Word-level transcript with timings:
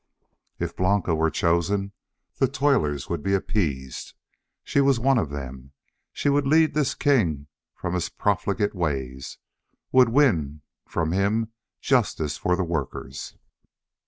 If 0.57 0.75
Blanca 0.75 1.13
were 1.13 1.29
chosen, 1.29 1.91
the 2.39 2.47
toilers 2.47 3.07
would 3.07 3.21
be 3.21 3.35
appeased. 3.35 4.15
She 4.63 4.81
was 4.81 4.99
one 4.99 5.19
of 5.19 5.29
them. 5.29 5.73
She 6.11 6.27
would 6.27 6.47
lead 6.47 6.73
this 6.73 6.95
king 6.95 7.45
from 7.75 7.93
his 7.93 8.09
profligate 8.09 8.73
ways, 8.73 9.37
would 9.91 10.09
win 10.09 10.63
from 10.87 11.11
him 11.11 11.51
justice 11.81 12.35
for 12.35 12.55
the 12.55 12.63
workers. 12.63 13.35